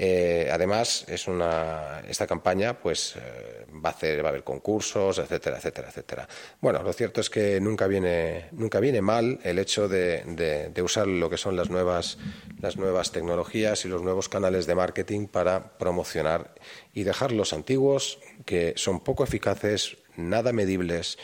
Eh, 0.01 0.47
además, 0.49 1.05
esta 1.09 2.25
campaña 2.25 2.79
pues, 2.79 3.17
eh, 3.17 3.65
va, 3.83 3.89
a 3.89 3.91
hacer, 3.91 4.23
va 4.23 4.27
a 4.27 4.29
haber 4.29 4.45
concursos, 4.45 5.19
etcétera, 5.19 5.57
etcétera, 5.57 5.89
etcétera. 5.89 6.27
Bueno, 6.61 6.81
lo 6.81 6.93
cierto 6.93 7.19
es 7.19 7.29
que 7.29 7.59
nunca 7.59 7.85
viene, 7.85 8.45
nunca 8.53 8.79
viene 8.79 9.01
mal 9.01 9.41
el 9.43 9.59
hecho 9.59 9.89
de, 9.89 10.71
usar 10.81 11.05
lo 11.05 11.29
que 11.29 11.35
son 11.35 11.57
las 11.57 11.69
nuevas, 11.69 12.17
las 12.61 12.77
nuevas 12.77 13.11
tecnologías 13.11 13.83
y 13.83 13.89
los 13.89 14.01
nuevos 14.01 14.29
canales 14.29 14.65
de 14.67 14.75
marketing 14.75 15.27
para 15.27 15.77
promocionar 15.77 16.55
y 16.93 17.03
dejar 17.03 17.33
los 17.33 17.51
antiguos, 17.51 18.19
que 18.45 18.75
son 18.77 19.01
poco 19.01 19.25
eficaces, 19.25 19.97
nada 20.15 20.53
medibles 20.53 21.17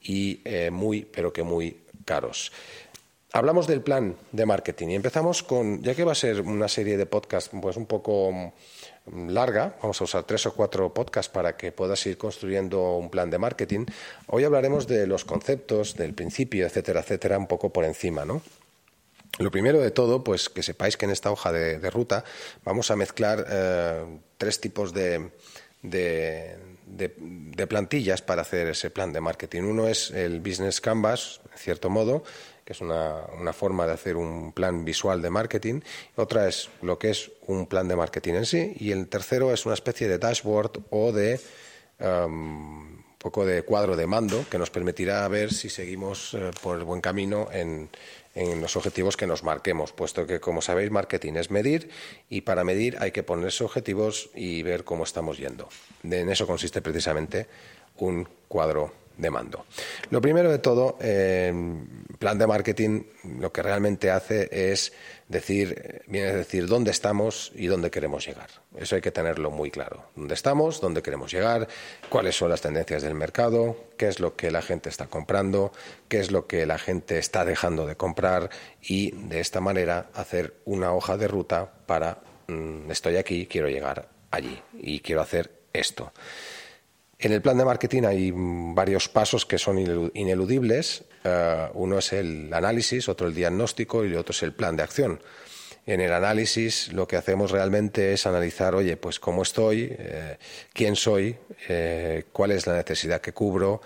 y 0.00 0.40
eh, 0.46 0.70
muy, 0.70 1.04
pero 1.04 1.34
que 1.34 1.42
muy 1.42 1.82
caros. 2.06 2.50
Hablamos 3.34 3.66
del 3.66 3.80
plan 3.80 4.16
de 4.30 4.44
marketing 4.44 4.88
y 4.88 4.94
empezamos 4.94 5.42
con, 5.42 5.82
ya 5.82 5.94
que 5.94 6.04
va 6.04 6.12
a 6.12 6.14
ser 6.14 6.42
una 6.42 6.68
serie 6.68 6.98
de 6.98 7.06
podcasts 7.06 7.50
pues 7.62 7.78
un 7.78 7.86
poco 7.86 8.30
mm, 8.30 9.28
larga, 9.30 9.74
vamos 9.80 9.98
a 10.02 10.04
usar 10.04 10.24
tres 10.24 10.44
o 10.44 10.52
cuatro 10.52 10.92
podcasts 10.92 11.32
para 11.32 11.56
que 11.56 11.72
puedas 11.72 12.04
ir 12.04 12.18
construyendo 12.18 12.98
un 12.98 13.08
plan 13.08 13.30
de 13.30 13.38
marketing. 13.38 13.86
Hoy 14.26 14.44
hablaremos 14.44 14.86
de 14.86 15.06
los 15.06 15.24
conceptos, 15.24 15.96
del 15.96 16.12
principio, 16.12 16.66
etcétera, 16.66 17.00
etcétera, 17.00 17.38
un 17.38 17.46
poco 17.46 17.72
por 17.72 17.86
encima, 17.86 18.26
¿no? 18.26 18.42
Lo 19.38 19.50
primero 19.50 19.80
de 19.80 19.90
todo, 19.90 20.22
pues 20.22 20.50
que 20.50 20.62
sepáis 20.62 20.98
que 20.98 21.06
en 21.06 21.12
esta 21.12 21.30
hoja 21.30 21.52
de, 21.52 21.90
ruta 21.90 22.24
vamos 22.64 22.90
a 22.90 22.96
mezclar 22.96 23.46
eh, 23.48 24.18
tres 24.36 24.60
tipos 24.60 24.92
de, 24.92 25.30
de, 25.82 27.66
plantillas 27.66 28.20
para 28.20 28.42
hacer 28.42 28.68
ese 28.68 28.90
plan 28.90 29.12
de 29.12 29.22
marketing. 29.22 29.62
Uno 29.62 29.88
es 29.88 30.10
el 30.10 30.40
Business 30.40 30.82
Canvas, 30.82 31.40
en 31.50 31.58
cierto 31.58 31.88
modo, 31.88 32.24
es 32.72 32.80
una, 32.80 33.20
una, 33.40 33.52
forma 33.52 33.86
de 33.86 33.92
hacer 33.92 34.16
un 34.16 34.52
plan 34.52 34.84
visual 34.84 35.22
de 35.22 35.30
marketing. 35.30 35.80
Otra 36.16 36.48
es 36.48 36.68
lo 36.82 36.98
que 36.98 37.10
es 37.10 37.30
un 37.46 37.66
plan 37.66 37.88
de 37.88 37.96
marketing 37.96 38.34
en 38.34 38.46
sí. 38.46 38.74
Y 38.78 38.90
el 38.90 39.08
tercero 39.08 39.52
es 39.52 39.64
una 39.64 39.74
especie 39.74 40.08
de 40.08 40.18
dashboard 40.18 40.80
o 40.90 41.12
de 41.12 41.40
um, 42.00 43.02
poco 43.18 43.46
de 43.46 43.62
cuadro 43.62 43.94
de 43.96 44.06
mando 44.06 44.44
que 44.50 44.58
nos 44.58 44.70
permitirá 44.70 45.26
ver 45.28 45.54
si 45.54 45.70
seguimos 45.70 46.34
eh, 46.34 46.50
por 46.60 46.76
el 46.76 46.84
buen 46.84 47.00
camino 47.00 47.48
en, 47.52 47.88
en 48.34 48.60
los 48.60 48.76
objetivos 48.76 49.16
que 49.16 49.26
nos 49.26 49.44
marquemos, 49.44 49.92
puesto 49.92 50.26
que, 50.26 50.40
como 50.40 50.60
sabéis, 50.60 50.90
marketing 50.90 51.34
es 51.34 51.50
medir 51.50 51.90
y 52.28 52.40
para 52.40 52.64
medir 52.64 52.96
hay 52.98 53.12
que 53.12 53.22
ponerse 53.22 53.62
objetivos 53.62 54.30
y 54.34 54.62
ver 54.62 54.84
cómo 54.84 55.04
estamos 55.04 55.38
yendo. 55.38 55.68
En 56.02 56.28
eso 56.30 56.46
consiste 56.46 56.82
precisamente 56.82 57.46
un 57.98 58.26
cuadro 58.48 58.92
de 59.16 59.30
mando. 59.30 59.66
Lo 60.10 60.20
primero 60.20 60.50
de 60.50 60.58
todo, 60.58 60.96
eh, 61.00 61.52
plan 62.22 62.38
de 62.38 62.46
marketing 62.46 63.02
lo 63.40 63.50
que 63.50 63.64
realmente 63.64 64.08
hace 64.08 64.48
es 64.70 64.92
decir, 65.26 66.02
viene 66.06 66.28
a 66.28 66.36
decir 66.36 66.68
dónde 66.68 66.92
estamos 66.92 67.50
y 67.52 67.66
dónde 67.66 67.90
queremos 67.90 68.24
llegar. 68.24 68.48
Eso 68.76 68.94
hay 68.94 69.02
que 69.02 69.10
tenerlo 69.10 69.50
muy 69.50 69.72
claro. 69.72 70.04
¿Dónde 70.14 70.34
estamos? 70.34 70.80
¿Dónde 70.80 71.02
queremos 71.02 71.32
llegar? 71.32 71.66
¿Cuáles 72.08 72.36
son 72.36 72.50
las 72.50 72.60
tendencias 72.60 73.02
del 73.02 73.16
mercado? 73.16 73.76
¿Qué 73.96 74.06
es 74.06 74.20
lo 74.20 74.36
que 74.36 74.52
la 74.52 74.62
gente 74.62 74.88
está 74.88 75.08
comprando? 75.08 75.72
¿Qué 76.06 76.20
es 76.20 76.30
lo 76.30 76.46
que 76.46 76.64
la 76.64 76.78
gente 76.78 77.18
está 77.18 77.44
dejando 77.44 77.88
de 77.88 77.96
comprar? 77.96 78.50
Y 78.80 79.10
de 79.26 79.40
esta 79.40 79.60
manera 79.60 80.10
hacer 80.14 80.54
una 80.64 80.92
hoja 80.92 81.16
de 81.16 81.26
ruta 81.26 81.72
para 81.86 82.18
mm, 82.46 82.88
estoy 82.88 83.16
aquí, 83.16 83.46
quiero 83.46 83.68
llegar 83.68 84.08
allí 84.30 84.62
y 84.78 85.00
quiero 85.00 85.22
hacer 85.22 85.50
esto. 85.72 86.12
En 87.22 87.30
el 87.30 87.40
plan 87.40 87.56
de 87.56 87.64
marketing 87.64 88.02
hay 88.02 88.32
varios 88.34 89.08
pasos 89.08 89.46
que 89.46 89.56
son 89.56 89.78
ineludibles. 90.12 91.04
Eh, 91.22 91.68
uno 91.74 91.98
es 91.98 92.12
el 92.12 92.52
análisis, 92.52 93.08
otro 93.08 93.28
el 93.28 93.34
diagnóstico 93.34 94.04
y 94.04 94.12
otro 94.16 94.32
es 94.32 94.42
el 94.42 94.52
plan 94.52 94.74
de 94.74 94.82
acción. 94.82 95.20
En 95.86 96.00
el 96.00 96.12
análisis 96.12 96.92
lo 96.92 97.06
que 97.06 97.16
hacemos 97.16 97.52
realmente 97.52 98.12
es 98.12 98.26
analizar, 98.26 98.74
oye, 98.74 98.96
pues 98.96 99.20
cómo 99.20 99.42
estoy, 99.42 99.94
eh, 99.96 100.36
quién 100.72 100.96
soy, 100.96 101.36
eh, 101.68 102.24
cuál 102.32 102.50
es 102.50 102.66
la 102.66 102.74
necesidad 102.74 103.20
que 103.20 103.32
cubro, 103.32 103.80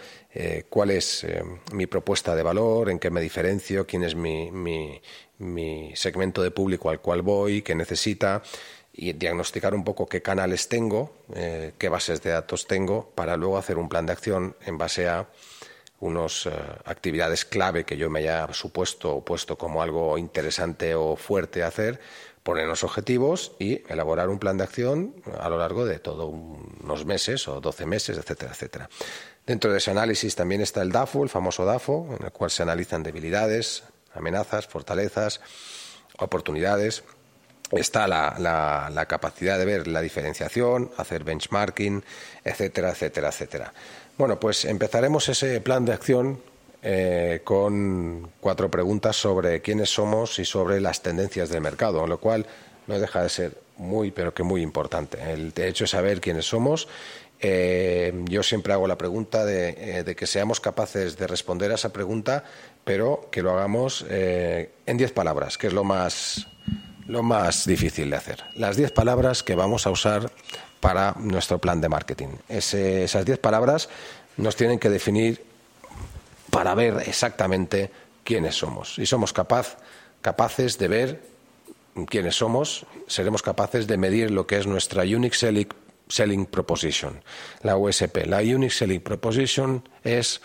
cuál 0.69 0.91
es 0.91 1.27
mi 1.73 1.87
propuesta 1.87 2.37
de 2.37 2.43
valor, 2.43 2.91
en 2.91 2.99
qué 2.99 3.09
me 3.09 3.23
diferencio, 3.23 3.87
quién 3.87 4.05
es 4.05 4.15
mi, 4.15 4.51
mi 5.39 5.93
segmento 5.95 6.43
de 6.43 6.51
público 6.51 6.91
al 6.91 7.01
cual 7.01 7.23
voy, 7.23 7.63
qué 7.63 7.75
necesita 7.75 8.43
y 8.97 9.13
diagnosticar 9.13 9.75
un 9.75 9.85
poco 9.85 10.07
qué 10.07 10.23
canales 10.23 10.69
tengo, 10.69 11.13
eh, 11.35 11.75
qué 11.79 11.89
bases 11.89 12.23
de 12.23 12.31
datos 12.31 12.67
tengo, 12.67 13.11
para 13.15 13.37
luego 13.37 13.59
hacer 13.59 13.77
un 13.77 13.89
plan 13.89 14.07
de 14.07 14.13
acción 14.13 14.57
en 14.65 14.79
base 14.79 15.09
a 15.09 15.29
unas 16.01 16.47
eh, 16.47 16.51
actividades 16.85 17.45
clave 17.45 17.85
que 17.85 17.97
yo 17.97 18.09
me 18.09 18.21
haya 18.21 18.53
supuesto 18.53 19.17
o 19.17 19.25
puesto 19.25 19.57
como 19.59 19.83
algo 19.83 20.17
interesante 20.17 20.95
o 20.95 21.17
fuerte 21.17 21.63
hacer, 21.63 22.01
poner 22.43 22.67
unos 22.67 22.85
objetivos 22.85 23.53
y 23.59 23.83
elaborar 23.91 24.29
un 24.29 24.39
plan 24.39 24.57
de 24.57 24.65
acción 24.65 25.15
a 25.39 25.49
lo 25.49 25.59
largo 25.59 25.85
de 25.85 25.99
todos 25.99 26.33
unos 26.33 27.05
meses 27.05 27.49
o 27.49 27.61
12 27.61 27.87
meses, 27.87 28.17
etcétera, 28.17 28.53
etcétera. 28.53 28.89
Dentro 29.45 29.73
de 29.73 29.79
ese 29.79 29.91
análisis 29.91 30.35
también 30.37 30.61
está 30.61 30.83
el 30.83 30.93
DAFO, 30.93 31.23
el 31.23 31.29
famoso 31.29 31.65
DAFO, 31.65 32.17
en 32.19 32.25
el 32.25 32.33
cual 32.33 32.51
se 32.51 32.63
analizan 32.63 33.03
debilidades, 33.03 33.85
amenazas, 34.15 34.67
fortalezas, 34.67 35.41
oportunidades 36.19 37.05
está 37.73 38.07
la, 38.07 39.07
capacidad 39.09 39.59
de 39.59 39.65
ver 39.65 39.89
la 39.89 40.01
diferenciación, 40.01 40.91
hacer 40.97 41.25
benchmarking, 41.25 42.05
etcétera, 42.45 42.91
etcétera, 42.91 43.29
etcétera. 43.29 43.73
Bueno, 44.17 44.39
pues 44.39 44.65
empezaremos 44.65 45.29
ese 45.29 45.61
plan 45.61 45.85
de 45.85 45.93
acción 45.93 46.41
eh, 46.83 47.41
con 47.45 48.31
cuatro 48.41 48.71
preguntas 48.71 49.17
sobre 49.17 49.61
quiénes 49.61 49.91
somos 49.91 50.39
y 50.39 50.45
sobre 50.45 50.81
las 50.81 51.03
tendencias 51.03 51.49
del 51.49 51.61
mercado, 51.61 52.07
lo 52.07 52.19
cual 52.19 52.47
no 52.87 52.99
deja 52.99 53.23
de 53.23 53.29
ser 53.29 53.61
muy, 53.77 54.11
pero 54.11 54.33
que 54.33 54.43
muy 54.43 54.63
importante. 54.63 55.19
El 55.33 55.53
hecho 55.57 55.85
de 55.85 55.89
saber 55.89 56.21
quiénes 56.21 56.47
somos. 56.47 56.89
Eh, 57.39 58.15
yo 58.25 58.43
siempre 58.43 58.73
hago 58.73 58.89
la 58.89 58.97
pregunta 58.97 59.45
de, 59.45 59.69
eh, 59.99 60.05
de, 60.05 60.17
que 60.17 60.27
seamos 60.27 60.59
capaces 60.59 61.19
de 61.19 61.27
responder 61.27 61.71
a 61.71 61.75
esa 61.75 61.93
pregunta, 61.93 62.45
pero 62.83 63.29
que 63.31 63.43
lo 63.43 63.51
hagamos 63.51 64.07
en 64.09 64.97
diez 64.97 65.13
palabras, 65.13 65.59
que 65.59 65.67
es 65.67 65.75
lo 65.75 65.85
más 65.85 66.47
lo 67.09 67.23
más 67.23 67.67
difícil 67.67 68.11
de 68.11 68.17
hacer. 68.17 68.45
Las 68.55 68.77
diez 68.77 68.93
palabras 68.93 69.43
que 69.43 69.55
vamos 69.55 69.87
a 69.87 69.91
usar 69.91 70.31
para 70.81 71.15
nuestro 71.19 71.59
plan 71.59 71.81
de 71.81 71.89
marketing. 71.89 72.29
esas 72.49 73.25
diez 73.25 73.39
palabras 73.39 73.89
nos 74.37 74.57
tienen 74.57 74.79
que 74.79 74.91
definir 74.91 75.45
para 76.51 76.75
ver 76.75 77.03
exactamente 77.07 77.91
quiénes 78.25 78.57
somos. 78.57 78.99
Y 78.99 79.07
somos 79.07 79.33
capaz, 79.33 79.79
capaces 80.21 80.79
de 80.79 80.89
ver 80.89 81.23
quiénes 82.09 82.37
somos, 82.37 82.87
seremos 83.07 83.43
capaces 83.43 83.87
de 83.87 83.97
medir 83.97 84.31
lo 84.31 84.47
que 84.47 84.59
es 84.59 84.67
nuestra 84.67 85.03
Unique 85.03 85.37
Selling, 85.37 85.69
selling 86.09 86.47
Proposition, 86.47 87.23
la 87.63 87.77
USP. 87.77 88.27
La 88.27 88.39
Unique 88.39 88.75
Selling 88.75 89.01
Proposition 89.01 89.89
es 90.05 90.43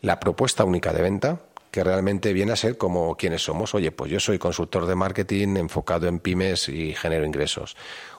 la 0.00 0.20
propuesta 0.20 0.64
única 0.64 0.92
de 0.92 1.02
venta 1.02 1.40
que 1.76 1.84
realmente 1.84 2.32
viene 2.32 2.52
a 2.52 2.56
ser 2.56 2.78
como 2.78 3.16
quienes 3.16 3.42
somos. 3.42 3.74
Oye, 3.74 3.92
pues 3.92 4.10
yo 4.10 4.18
soy 4.18 4.38
consultor 4.38 4.86
de 4.86 4.94
marketing 4.94 5.56
enfocado 5.58 6.08
en 6.08 6.20
pymes 6.20 6.70
y 6.70 6.94
genero 6.94 7.26
ingresos 7.26 7.76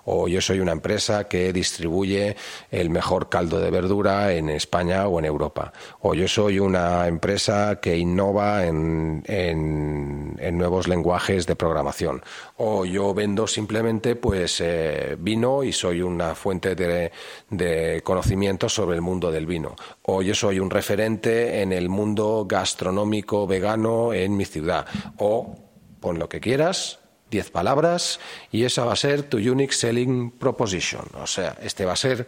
o 0.10 0.28
yo 0.30 0.40
soy 0.40 0.62
una 0.62 0.72
empresa 0.72 1.26
que 1.26 1.52
distribuye 1.52 2.38
el 2.72 2.90
mejor 2.90 3.28
caldo 3.28 3.60
de 3.60 3.70
verdura 3.70 4.34
en 4.34 4.50
España 4.50 5.08
o 5.08 5.20
en 5.20 5.26
Europa, 5.26 5.74
o 6.00 6.14
yo 6.14 6.30
soy 6.30 6.60
una 6.60 7.08
empresa 7.08 7.80
que 7.82 7.98
innova 7.98 8.66
en, 8.66 9.22
en, 9.28 10.58
nuevos 10.58 10.88
lenguajes 10.88 11.46
de 11.46 11.58
programación, 11.58 12.24
o 12.56 12.86
yo 12.86 13.14
vendo 13.14 13.48
simplemente 13.48 14.16
pues 14.16 14.62
eh, 14.62 15.18
vino 15.20 15.64
y 15.64 15.74
soy 15.74 16.02
una 16.02 16.36
fuente 16.36 16.74
de, 16.74 17.12
de 17.50 18.02
conocimiento 18.02 18.70
sobre 18.70 18.96
el 18.96 19.02
mundo 19.02 19.30
del 19.30 19.46
vino, 19.46 19.76
o 20.04 20.22
yo 20.22 20.34
soy 20.34 20.60
un 20.60 20.70
referente 20.70 21.62
en 21.62 21.74
el 21.74 21.90
mundo 21.90 22.46
gastronómico 22.48 23.46
vegano 23.46 24.14
en 24.14 24.38
mi 24.38 24.46
ciudad, 24.46 24.86
o 25.18 25.54
pon 26.00 26.18
lo 26.18 26.30
que 26.30 26.40
quieras, 26.40 27.00
10 27.30 27.52
palabras 27.52 28.20
y 28.52 28.64
esa 28.64 28.86
va 28.86 28.94
a 28.94 28.98
ser 28.98 29.24
tu 29.24 29.38
unique 29.38 29.74
selling 29.74 30.32
proposition. 30.32 31.06
O 31.16 31.28
sea, 31.28 31.58
este 31.62 31.86
va 31.86 31.94
a 31.94 31.98
ser 31.98 32.28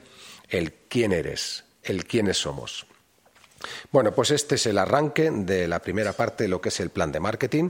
el 0.49 0.73
quién 0.87 1.11
eres, 1.11 1.63
el 1.83 2.05
quiénes 2.05 2.37
somos. 2.37 2.85
Bueno, 3.91 4.13
pues 4.13 4.31
este 4.31 4.55
es 4.55 4.65
el 4.67 4.77
arranque 4.77 5.31
de 5.31 5.67
la 5.67 5.79
primera 5.79 6.13
parte 6.13 6.45
de 6.45 6.47
lo 6.49 6.61
que 6.61 6.69
es 6.69 6.79
el 6.79 6.89
plan 6.89 7.11
de 7.11 7.19
marketing. 7.19 7.69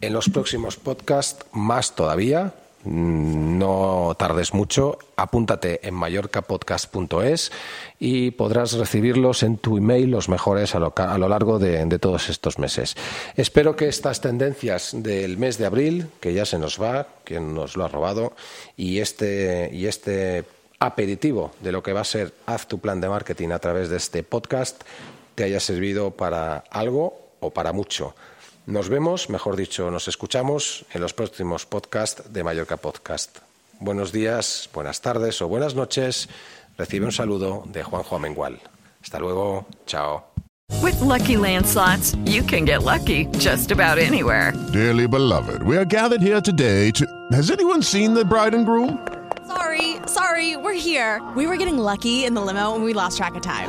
En 0.00 0.12
los 0.12 0.28
próximos 0.28 0.76
podcasts, 0.76 1.46
más 1.52 1.94
todavía, 1.94 2.54
no 2.84 4.14
tardes 4.18 4.54
mucho, 4.54 4.98
apúntate 5.16 5.86
en 5.86 5.94
mallorcapodcast.es 5.94 7.52
y 7.98 8.30
podrás 8.30 8.72
recibirlos 8.72 9.42
en 9.42 9.58
tu 9.58 9.76
email 9.76 10.10
los 10.10 10.28
mejores 10.28 10.74
a 10.74 10.78
lo, 10.78 11.28
largo 11.28 11.58
de, 11.58 11.98
todos 11.98 12.30
estos 12.30 12.58
meses. 12.58 12.96
Espero 13.36 13.76
que 13.76 13.88
estas 13.88 14.20
tendencias 14.20 14.92
del 14.94 15.36
mes 15.36 15.58
de 15.58 15.66
abril, 15.66 16.06
que 16.20 16.32
ya 16.32 16.46
se 16.46 16.58
nos 16.58 16.80
va, 16.80 17.08
quien 17.24 17.54
nos 17.54 17.76
lo 17.76 17.84
ha 17.84 17.88
robado, 17.88 18.32
y 18.76 19.00
este, 19.00 19.70
y 19.72 19.86
este 19.86 20.44
aperitivo 20.78 21.52
de 21.60 21.72
lo 21.72 21.82
que 21.82 21.92
va 21.92 22.00
a 22.00 22.04
ser 22.04 22.32
Haz 22.46 22.66
tu 22.66 22.78
plan 22.78 23.00
de 23.00 23.08
marketing 23.08 23.50
a 23.50 23.58
través 23.58 23.90
de 23.90 23.98
este 23.98 24.22
podcast, 24.22 24.82
te 25.34 25.44
haya 25.44 25.60
servido 25.60 26.12
para 26.12 26.64
algo 26.70 27.18
o 27.40 27.50
para 27.50 27.72
mucho. 27.72 28.14
Nos 28.66 28.88
vemos, 28.88 29.30
mejor 29.30 29.56
dicho, 29.56 29.90
nos 29.90 30.06
escuchamos 30.08 30.84
en 30.92 31.00
los 31.00 31.12
próximos 31.14 31.66
podcasts 31.66 32.32
de 32.32 32.44
Mallorca 32.44 32.76
Podcast. 32.76 33.38
Buenos 33.80 34.12
días, 34.12 34.68
buenas 34.74 35.00
tardes 35.00 35.40
o 35.42 35.48
buenas 35.48 35.74
noches. 35.74 36.28
Recibe 36.76 37.06
un 37.06 37.12
saludo 37.12 37.64
de 37.66 37.82
Juanjo 37.82 38.16
Amengual. 38.16 38.60
Hasta 39.02 39.18
luego. 39.18 39.66
Chao. 39.86 40.24
With 40.82 41.00
lucky 41.00 41.36
landslots, 41.36 42.16
you 42.26 42.42
can 42.42 42.64
get 42.64 42.82
lucky 42.84 43.26
just 43.38 43.72
about 43.72 43.98
anywhere. 43.98 44.52
Dearly 44.72 45.08
beloved, 45.08 45.62
we 45.64 45.76
are 45.76 45.84
gathered 45.84 46.22
here 46.22 46.40
today 46.40 46.90
to. 46.92 47.04
Has 47.32 47.50
anyone 47.50 47.82
seen 47.82 48.14
the 48.14 48.24
bride 48.24 48.54
and 48.54 48.64
groom? 48.64 48.98
Sorry, 49.48 49.96
sorry, 50.06 50.56
we're 50.56 50.74
here. 50.78 51.20
We 51.34 51.46
were 51.46 51.56
getting 51.56 51.78
lucky 51.78 52.24
in 52.24 52.34
the 52.34 52.40
limo 52.40 52.74
and 52.76 52.84
we 52.84 52.92
lost 52.92 53.16
track 53.16 53.34
of 53.34 53.42
time. 53.42 53.68